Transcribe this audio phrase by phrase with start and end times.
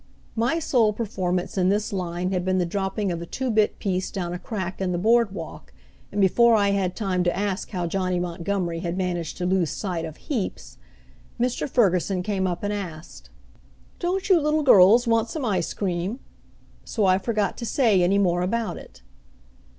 [0.35, 4.09] My sole performance in this line had been the dropping of a two bit piece
[4.09, 5.73] down a crack in the board walk,
[6.11, 10.03] and before I had time to ask how Johnny Montgomery had managed to lose sight
[10.03, 10.79] of "heaps,"
[11.39, 11.69] Mr.
[11.69, 13.29] Ferguson came up and asked,
[13.99, 16.19] "Don't you little girls want some ice cream?"
[16.83, 19.03] so I forgot to say any more about it.